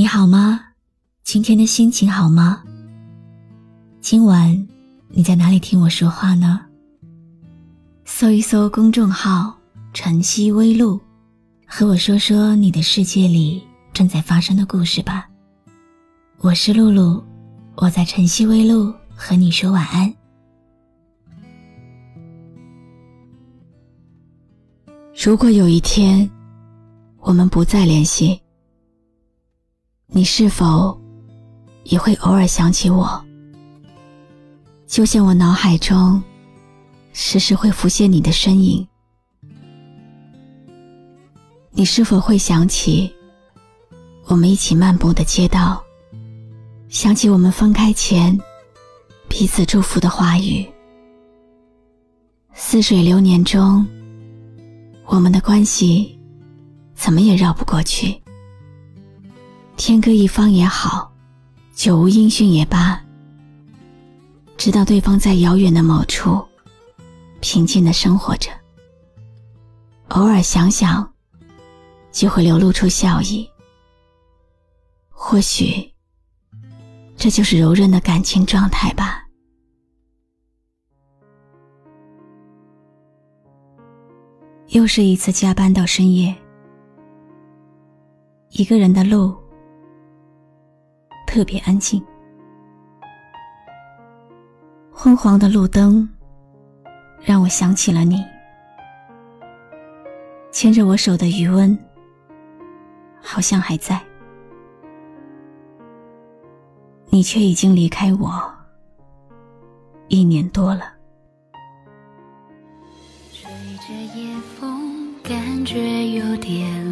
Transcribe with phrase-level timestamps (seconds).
[0.00, 0.58] 你好吗？
[1.24, 2.62] 今天的心情好吗？
[4.00, 4.66] 今晚
[5.08, 6.58] 你在哪里听我说话呢？
[8.06, 9.54] 搜一搜公众号
[9.92, 10.98] “晨曦微露”，
[11.68, 15.28] 和我说说你的世界里正在发生的故事吧。
[16.38, 17.22] 我是露露，
[17.74, 20.10] 我在晨曦微露和你说晚安。
[25.22, 26.26] 如果有一天
[27.18, 28.40] 我们不再联系，
[30.12, 31.00] 你是否
[31.84, 33.24] 也会偶尔想起我？
[34.88, 36.20] 就像我脑海中
[37.12, 38.84] 时时会浮现你的身影。
[41.70, 43.14] 你是否会想起
[44.24, 45.80] 我们一起漫步的街道？
[46.88, 48.36] 想起我们分开前
[49.28, 50.68] 彼此祝福的话语？
[52.52, 53.86] 似水流年中，
[55.06, 56.18] 我们的关系
[56.96, 58.19] 怎么也绕不过去。
[59.82, 61.10] 天各一方也好，
[61.72, 63.02] 久无音讯也罢。
[64.58, 66.46] 知道对方在遥远的某处，
[67.40, 68.50] 平静的生活着。
[70.08, 71.10] 偶尔想想，
[72.12, 73.48] 就会流露出笑意。
[75.08, 75.90] 或许，
[77.16, 79.24] 这就是柔韧的感情状态吧。
[84.68, 86.36] 又是一次加班到深夜，
[88.50, 89.39] 一个人的路。
[91.32, 92.04] 特别安静，
[94.92, 96.06] 昏黄的路灯
[97.22, 98.20] 让我想起了你，
[100.50, 101.78] 牵着我手的余温
[103.22, 104.00] 好像还在，
[107.10, 108.52] 你却已经离开我
[110.08, 110.94] 一年多了。
[113.32, 113.48] 吹
[113.86, 116.89] 着夜风，感觉有点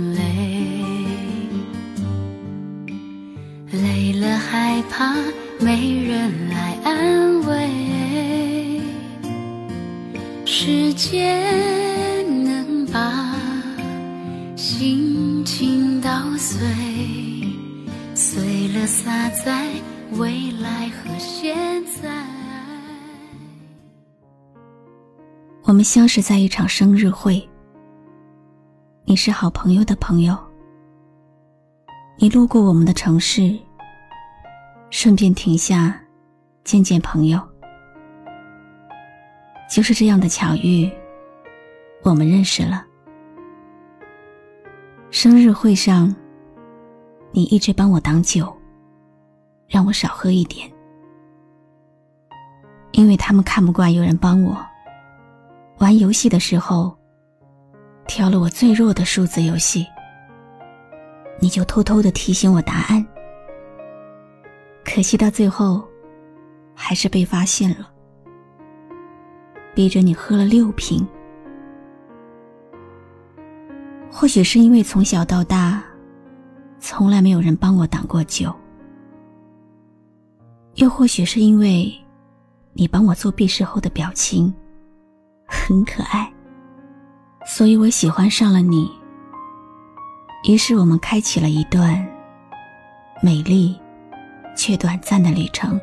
[4.79, 5.13] 害怕
[5.59, 8.81] 没人来安慰。
[10.47, 13.35] 时间能把
[14.55, 16.61] 心情捣碎，
[18.15, 19.69] 碎了洒在
[20.13, 21.57] 未来和现
[21.87, 22.09] 在。
[25.65, 27.49] 我们相识在一场生日会，
[29.05, 30.39] 你是好朋友的朋友。
[32.17, 33.59] 你路过我们的城市，
[34.91, 36.01] 顺便停下，
[36.65, 37.41] 见见朋友。
[39.71, 40.91] 就是这样的巧遇，
[42.03, 42.85] 我们认识了。
[45.11, 46.15] 生日会上，
[47.33, 48.51] 你一直帮我挡酒，
[49.67, 50.71] 让我少喝一点，
[52.93, 54.57] 因为他们看不惯有人帮我
[55.79, 56.97] 玩游戏的时候，
[58.07, 59.87] 挑了我最弱的数字游戏。
[61.41, 63.07] 你就偷偷的提醒我答案，
[64.99, 65.87] 可惜到最后，
[66.75, 67.89] 还是被发现了，
[69.73, 71.07] 逼着你喝了六瓶。
[74.11, 75.81] 或许是因为从小到大，
[76.81, 78.53] 从来没有人帮我挡过酒，
[80.75, 81.89] 又或许是因为，
[82.73, 84.53] 你帮我做闭事后的表情，
[85.47, 86.29] 很可爱，
[87.47, 88.91] 所以我喜欢上了你。
[90.49, 92.05] 于是我们开启了一段
[93.23, 93.81] 美丽
[94.59, 95.81] 却短暂的旅程。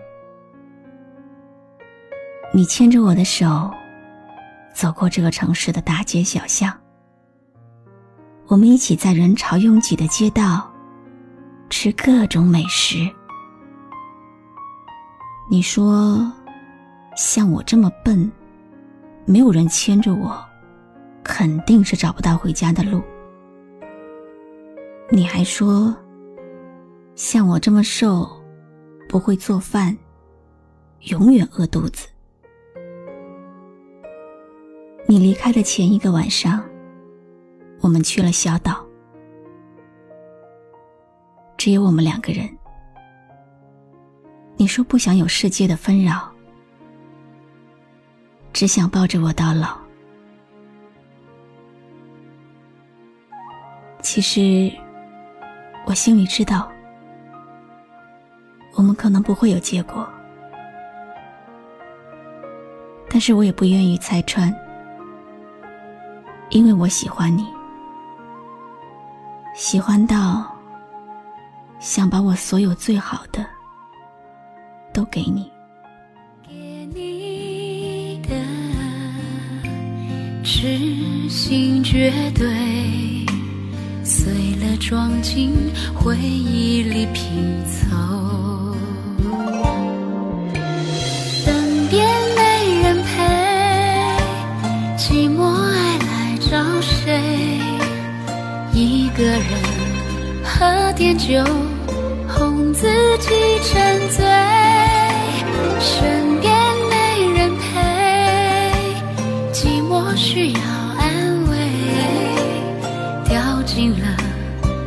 [2.53, 3.71] 你牵着我的手，
[4.73, 6.71] 走过这个城市的大街小巷。
[8.47, 10.69] 我们一起在人潮拥挤的街道
[11.69, 13.09] 吃各种美食。
[15.49, 16.29] 你说，
[17.15, 18.29] 像我这么笨，
[19.23, 20.37] 没有人牵着我，
[21.23, 23.01] 肯定是找不到回家的路。
[25.09, 25.95] 你还说，
[27.15, 28.29] 像我这么瘦，
[29.15, 29.97] 不会做饭，
[31.03, 32.05] 永远饿肚子。
[35.07, 36.61] 你离开的前一个晚上，
[37.79, 38.85] 我们去了小岛，
[41.55, 42.45] 只有我们两个人。
[44.57, 46.29] 你说不想有世界的纷扰，
[48.51, 49.77] 只想抱着我到老。
[54.01, 54.69] 其实。
[55.87, 56.69] 我心里知道，
[58.85, 60.07] 们可能不会有结果，
[63.09, 64.53] 但是我也不愿意拆穿，
[66.49, 67.45] 因为我喜欢你，
[69.55, 70.45] 喜欢到
[71.79, 73.43] 想把我所有最好的
[74.93, 75.51] 都给你。
[76.47, 76.53] 给
[76.93, 78.35] 你的
[80.43, 83.25] 痴心绝对，
[84.03, 85.51] 碎了装进
[85.95, 88.44] 回忆里拼凑。
[100.95, 101.43] 点酒，
[102.25, 102.87] 哄自
[103.17, 103.29] 己
[103.63, 104.25] 沉醉。
[105.77, 106.53] 身边
[106.89, 107.81] 没人陪，
[109.51, 110.59] 寂寞需要
[110.97, 111.57] 安慰，
[113.25, 114.17] 掉进了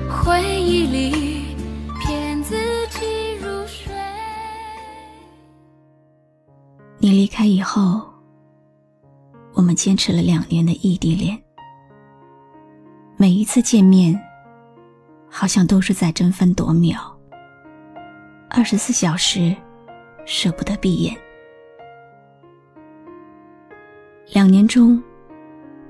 [0.09, 1.45] 回忆里，
[2.01, 2.57] 骗自
[2.89, 3.93] 己入睡。
[6.97, 8.01] 你离开以后，
[9.53, 11.39] 我们坚持了两年的异地恋。
[13.19, 14.19] 每一次见面，
[15.31, 16.99] 好像都是在争分夺秒，
[18.51, 19.55] 二十四小时
[20.25, 21.17] 舍不得闭眼。
[24.33, 25.03] 两年中，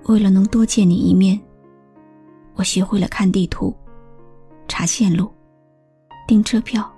[0.05, 1.38] 为了能多见你一面，
[2.55, 3.76] 我学会了看地图、
[4.69, 5.32] 查线路、
[6.26, 6.88] 订车票、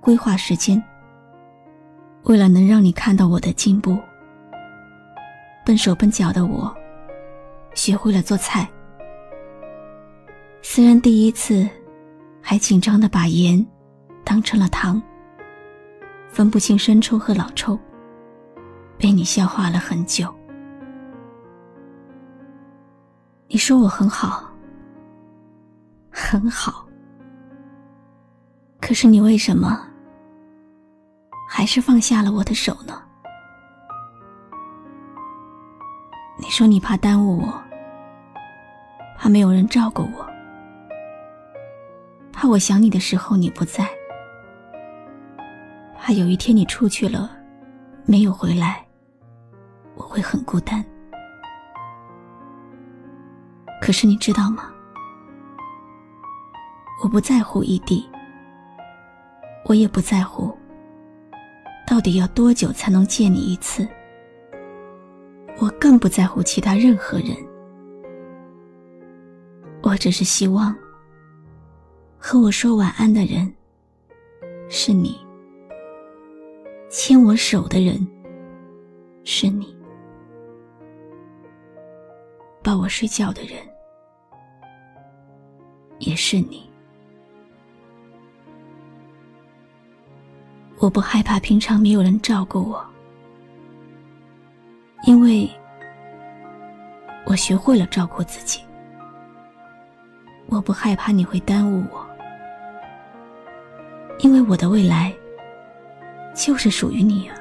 [0.00, 0.82] 规划时间。
[2.24, 3.98] 为了能让你看到我的进步，
[5.66, 6.72] 笨手笨脚的我，
[7.74, 8.68] 学会了做菜。
[10.64, 11.68] 虽然第一次
[12.40, 13.64] 还紧张的把盐
[14.24, 15.02] 当成了糖，
[16.30, 17.78] 分不清生抽和老抽，
[18.96, 20.32] 被你消化了很久。
[23.48, 24.50] 你说我很好，
[26.10, 26.86] 很好，
[28.80, 29.84] 可是你为什么
[31.48, 33.02] 还是放下了我的手呢？
[36.38, 37.62] 你说你怕耽误我，
[39.18, 40.31] 怕没有人照顾我。
[42.42, 43.88] 怕我想你的时候你不在，
[45.96, 47.30] 怕有一天你出去了，
[48.04, 48.84] 没有回来，
[49.94, 50.84] 我会很孤单。
[53.80, 54.72] 可是你知道吗？
[57.04, 58.10] 我不在乎异地，
[59.66, 60.52] 我也不在乎
[61.86, 63.86] 到底要多久才能见你一次，
[65.60, 67.36] 我更不在乎其他任何人，
[69.80, 70.74] 我只是希望。
[72.24, 73.52] 和我说晚安的人
[74.70, 75.18] 是你，
[76.88, 78.06] 牵我手的人
[79.24, 79.76] 是你，
[82.62, 83.58] 抱我睡觉的人
[85.98, 86.70] 也是你。
[90.78, 92.86] 我不害怕平常没有人照顾我，
[95.08, 95.50] 因为
[97.26, 98.60] 我学会了照顾自己。
[100.46, 102.01] 我不害怕你会耽误我。
[104.22, 105.12] 因为我的未来
[106.34, 107.36] 就是属于你啊！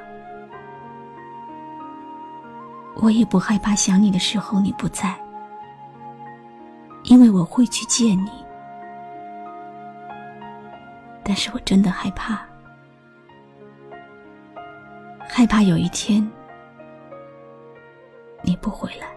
[2.95, 5.15] 我也不害怕想你的时候你不在，
[7.03, 8.31] 因为我会去见你。
[11.23, 12.43] 但是我真的害怕，
[15.29, 16.27] 害怕有一天
[18.41, 19.07] 你不回来。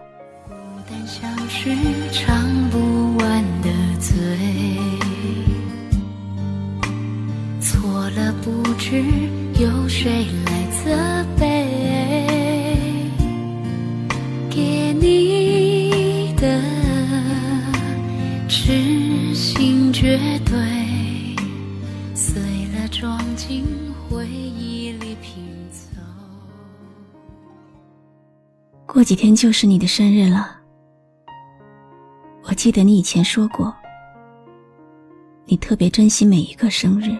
[0.47, 0.53] 孤
[0.87, 1.69] 单像是
[2.11, 3.43] 唱不完
[28.87, 30.57] 过几天就是你的生日了，
[32.43, 33.75] 我记得你以前说过，
[35.45, 37.17] 你特别珍惜每一个生日。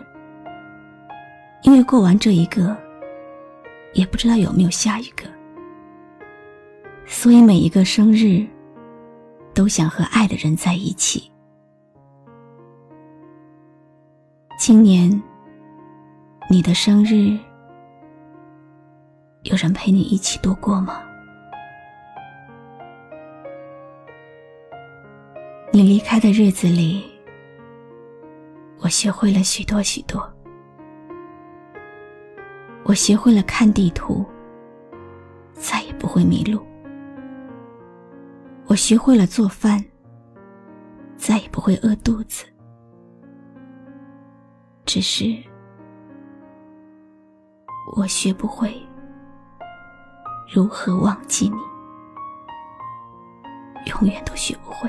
[1.63, 2.77] 因为过完这一个，
[3.93, 5.24] 也不知道有没有下一个，
[7.07, 8.45] 所以每一个生日，
[9.53, 11.29] 都想和爱的人在一起。
[14.60, 15.22] 今年，
[16.50, 17.36] 你的生日，
[19.41, 21.01] 有人陪你一起度过吗？
[26.05, 27.03] 开的日子里，
[28.77, 30.31] 我学会了许多许多。
[32.83, 34.24] 我学会了看地图，
[35.53, 36.63] 再也不会迷路。
[38.67, 39.83] 我学会了做饭，
[41.17, 42.45] 再也不会饿肚子。
[44.85, 45.35] 只是，
[47.97, 48.79] 我学不会
[50.53, 51.57] 如何忘记你，
[53.89, 54.88] 永远都学不会。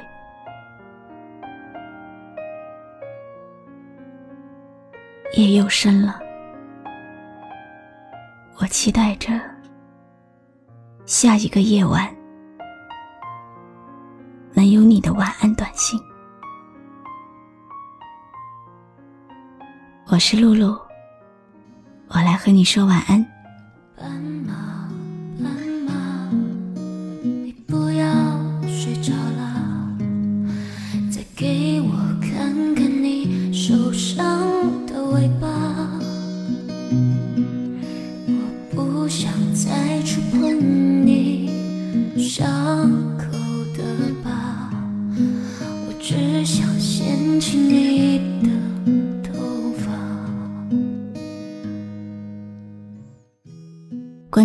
[5.37, 6.19] 夜又深了，
[8.59, 9.38] 我期待着
[11.05, 12.11] 下一个夜晚
[14.55, 16.00] 能有你的晚安短信。
[20.07, 20.75] 我是露露，
[22.09, 23.36] 我来和你说晚安。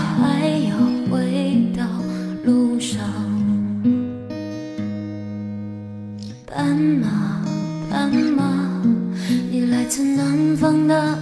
[0.00, 0.76] 还要
[1.10, 1.84] 回到
[2.44, 3.00] 路上。
[6.46, 7.42] 斑马，
[7.90, 8.82] 斑马，
[9.50, 11.18] 你来自南方的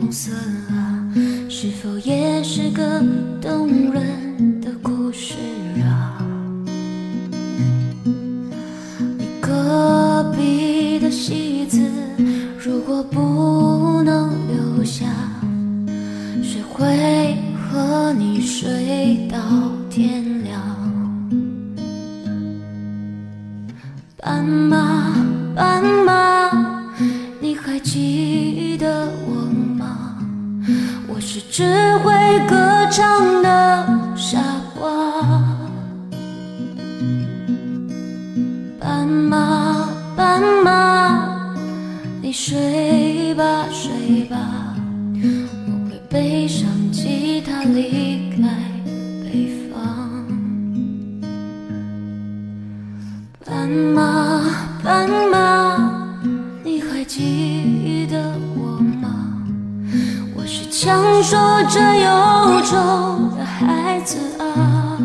[0.00, 0.32] 红色
[0.70, 1.06] 啊，
[1.48, 3.02] 是否也是个
[3.40, 5.34] 动人的故事
[5.82, 6.18] 啊？
[9.18, 11.80] 你隔壁的戏子。
[12.58, 15.04] 如果不能留下，
[16.42, 17.36] 谁会
[17.74, 19.36] 和你睡到
[19.90, 20.62] 天亮？
[24.16, 25.12] 斑马，
[25.56, 26.52] 斑马，
[27.40, 29.34] 你还记得我
[29.76, 30.16] 吗？
[31.08, 31.64] 我是只
[31.98, 32.12] 会
[32.48, 34.38] 歌唱的傻
[34.78, 35.42] 瓜。
[38.78, 41.28] 斑马，斑马。
[42.22, 44.36] 你睡吧，睡吧，
[46.14, 48.46] 背上吉他离开
[49.24, 50.24] 北方。
[53.44, 54.44] 斑马，
[54.84, 56.14] 斑马，
[56.62, 59.42] 你还记得我吗？
[60.36, 65.02] 我是强说着忧愁的孩子啊。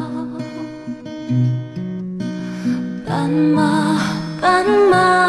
[3.08, 3.98] 斑马，
[4.40, 5.29] 斑马。